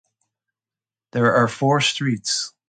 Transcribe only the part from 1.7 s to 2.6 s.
streets.